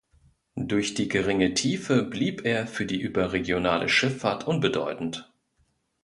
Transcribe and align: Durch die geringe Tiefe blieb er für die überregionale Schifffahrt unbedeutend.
Durch 0.55 0.95
die 0.95 1.07
geringe 1.09 1.53
Tiefe 1.53 2.01
blieb 2.01 2.43
er 2.43 2.65
für 2.65 2.87
die 2.87 2.99
überregionale 2.99 3.87
Schifffahrt 3.87 4.47
unbedeutend. 4.47 5.31